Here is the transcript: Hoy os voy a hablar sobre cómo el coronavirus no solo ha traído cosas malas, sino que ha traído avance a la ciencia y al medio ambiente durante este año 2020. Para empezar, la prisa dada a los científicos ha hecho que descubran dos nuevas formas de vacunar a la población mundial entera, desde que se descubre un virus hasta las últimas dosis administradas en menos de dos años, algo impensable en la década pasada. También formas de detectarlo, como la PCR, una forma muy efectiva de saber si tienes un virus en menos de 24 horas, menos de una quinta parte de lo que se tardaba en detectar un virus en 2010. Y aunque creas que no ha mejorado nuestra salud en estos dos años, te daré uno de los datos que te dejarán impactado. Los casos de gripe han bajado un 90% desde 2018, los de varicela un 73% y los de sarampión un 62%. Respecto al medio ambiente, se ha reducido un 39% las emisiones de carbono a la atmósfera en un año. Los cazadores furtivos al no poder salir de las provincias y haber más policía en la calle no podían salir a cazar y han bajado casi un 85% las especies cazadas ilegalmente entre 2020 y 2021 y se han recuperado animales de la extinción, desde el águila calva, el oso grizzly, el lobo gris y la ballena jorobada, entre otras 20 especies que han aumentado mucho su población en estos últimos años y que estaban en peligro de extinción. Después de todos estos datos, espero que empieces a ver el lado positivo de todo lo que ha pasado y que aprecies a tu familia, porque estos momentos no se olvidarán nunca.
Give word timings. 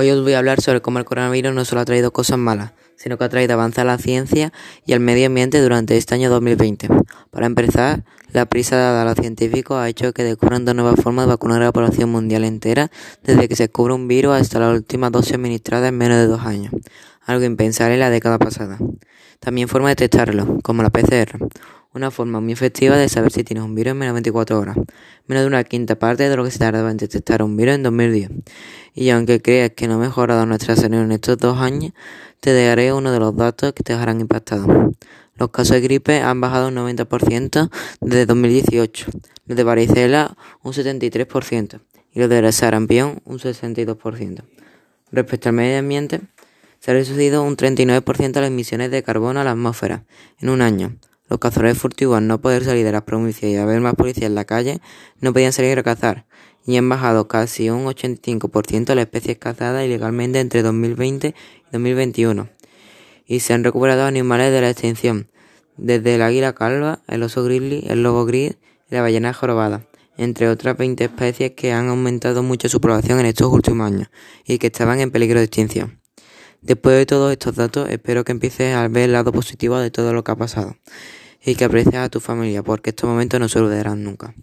Hoy 0.00 0.12
os 0.12 0.22
voy 0.22 0.34
a 0.34 0.38
hablar 0.38 0.60
sobre 0.60 0.80
cómo 0.80 1.00
el 1.00 1.04
coronavirus 1.04 1.52
no 1.52 1.64
solo 1.64 1.80
ha 1.80 1.84
traído 1.84 2.12
cosas 2.12 2.38
malas, 2.38 2.70
sino 2.94 3.18
que 3.18 3.24
ha 3.24 3.28
traído 3.28 3.54
avance 3.54 3.80
a 3.80 3.84
la 3.84 3.98
ciencia 3.98 4.52
y 4.86 4.92
al 4.92 5.00
medio 5.00 5.26
ambiente 5.26 5.60
durante 5.60 5.96
este 5.96 6.14
año 6.14 6.30
2020. 6.30 6.86
Para 7.32 7.46
empezar, 7.46 8.04
la 8.32 8.46
prisa 8.46 8.76
dada 8.76 9.02
a 9.02 9.04
los 9.04 9.16
científicos 9.16 9.76
ha 9.76 9.88
hecho 9.88 10.12
que 10.12 10.22
descubran 10.22 10.64
dos 10.64 10.76
nuevas 10.76 11.00
formas 11.02 11.26
de 11.26 11.30
vacunar 11.32 11.62
a 11.62 11.64
la 11.64 11.72
población 11.72 12.10
mundial 12.10 12.44
entera, 12.44 12.92
desde 13.24 13.48
que 13.48 13.56
se 13.56 13.64
descubre 13.64 13.92
un 13.92 14.06
virus 14.06 14.34
hasta 14.34 14.60
las 14.60 14.72
últimas 14.72 15.10
dosis 15.10 15.34
administradas 15.34 15.88
en 15.88 15.98
menos 15.98 16.18
de 16.18 16.28
dos 16.28 16.42
años, 16.42 16.72
algo 17.22 17.44
impensable 17.44 17.94
en 17.94 18.00
la 18.00 18.10
década 18.10 18.38
pasada. 18.38 18.78
También 19.40 19.66
formas 19.66 19.90
de 19.90 20.04
detectarlo, 20.04 20.58
como 20.62 20.84
la 20.84 20.90
PCR, 20.90 21.38
una 21.94 22.10
forma 22.10 22.40
muy 22.40 22.52
efectiva 22.52 22.96
de 22.96 23.08
saber 23.08 23.32
si 23.32 23.44
tienes 23.44 23.64
un 23.64 23.74
virus 23.74 23.92
en 23.92 23.98
menos 23.98 24.12
de 24.12 24.20
24 24.20 24.58
horas, 24.58 24.76
menos 25.26 25.42
de 25.42 25.46
una 25.46 25.64
quinta 25.64 25.98
parte 25.98 26.28
de 26.28 26.36
lo 26.36 26.44
que 26.44 26.50
se 26.50 26.58
tardaba 26.58 26.90
en 26.90 26.96
detectar 26.96 27.42
un 27.42 27.56
virus 27.56 27.76
en 27.76 27.82
2010. 27.82 28.30
Y 29.00 29.10
aunque 29.10 29.40
creas 29.40 29.70
que 29.76 29.86
no 29.86 29.94
ha 29.94 29.98
mejorado 29.98 30.44
nuestra 30.44 30.74
salud 30.74 30.96
en 30.96 31.12
estos 31.12 31.38
dos 31.38 31.58
años, 31.58 31.92
te 32.40 32.52
daré 32.52 32.92
uno 32.92 33.12
de 33.12 33.20
los 33.20 33.36
datos 33.36 33.72
que 33.72 33.84
te 33.84 33.92
dejarán 33.92 34.20
impactado. 34.20 34.92
Los 35.36 35.50
casos 35.50 35.76
de 35.76 35.82
gripe 35.82 36.20
han 36.20 36.40
bajado 36.40 36.66
un 36.66 36.74
90% 36.74 37.70
desde 38.00 38.26
2018, 38.26 39.06
los 39.46 39.56
de 39.56 39.62
varicela 39.62 40.36
un 40.64 40.72
73% 40.72 41.80
y 42.12 42.18
los 42.18 42.28
de 42.28 42.50
sarampión 42.50 43.22
un 43.24 43.38
62%. 43.38 44.42
Respecto 45.12 45.48
al 45.48 45.54
medio 45.54 45.78
ambiente, 45.78 46.22
se 46.80 46.90
ha 46.90 46.94
reducido 46.94 47.44
un 47.44 47.56
39% 47.56 48.40
las 48.40 48.48
emisiones 48.48 48.90
de 48.90 49.04
carbono 49.04 49.38
a 49.38 49.44
la 49.44 49.52
atmósfera 49.52 50.02
en 50.40 50.48
un 50.48 50.60
año. 50.60 50.96
Los 51.28 51.38
cazadores 51.40 51.76
furtivos 51.76 52.16
al 52.16 52.26
no 52.26 52.40
poder 52.40 52.64
salir 52.64 52.84
de 52.84 52.92
las 52.92 53.02
provincias 53.02 53.50
y 53.50 53.56
haber 53.56 53.80
más 53.80 53.94
policía 53.94 54.26
en 54.26 54.34
la 54.34 54.44
calle 54.44 54.80
no 55.20 55.32
podían 55.32 55.52
salir 55.52 55.78
a 55.78 55.82
cazar 55.82 56.26
y 56.66 56.76
han 56.76 56.88
bajado 56.88 57.28
casi 57.28 57.70
un 57.70 57.84
85% 57.86 58.94
las 58.94 59.04
especies 59.04 59.38
cazadas 59.38 59.84
ilegalmente 59.84 60.40
entre 60.40 60.62
2020 60.62 61.28
y 61.28 61.34
2021 61.72 62.48
y 63.26 63.40
se 63.40 63.52
han 63.52 63.62
recuperado 63.62 64.04
animales 64.04 64.50
de 64.52 64.60
la 64.62 64.70
extinción, 64.70 65.28
desde 65.76 66.14
el 66.14 66.22
águila 66.22 66.54
calva, 66.54 67.00
el 67.08 67.22
oso 67.22 67.44
grizzly, 67.44 67.84
el 67.86 68.02
lobo 68.02 68.24
gris 68.24 68.56
y 68.90 68.94
la 68.94 69.02
ballena 69.02 69.34
jorobada, 69.34 69.86
entre 70.16 70.48
otras 70.48 70.78
20 70.78 71.04
especies 71.04 71.52
que 71.52 71.72
han 71.72 71.88
aumentado 71.88 72.42
mucho 72.42 72.70
su 72.70 72.80
población 72.80 73.20
en 73.20 73.26
estos 73.26 73.52
últimos 73.52 73.86
años 73.86 74.08
y 74.46 74.58
que 74.58 74.68
estaban 74.68 75.00
en 75.00 75.10
peligro 75.10 75.38
de 75.38 75.44
extinción. 75.44 76.00
Después 76.62 76.96
de 76.96 77.06
todos 77.06 77.30
estos 77.30 77.54
datos, 77.54 77.88
espero 77.90 78.24
que 78.24 78.32
empieces 78.32 78.74
a 78.74 78.88
ver 78.88 79.04
el 79.04 79.12
lado 79.12 79.30
positivo 79.30 79.78
de 79.78 79.90
todo 79.90 80.12
lo 80.12 80.24
que 80.24 80.32
ha 80.32 80.36
pasado 80.36 80.76
y 81.44 81.54
que 81.54 81.64
aprecies 81.64 81.96
a 81.96 82.08
tu 82.08 82.20
familia, 82.20 82.62
porque 82.62 82.90
estos 82.90 83.08
momentos 83.08 83.40
no 83.40 83.48
se 83.48 83.58
olvidarán 83.58 84.04
nunca. 84.04 84.34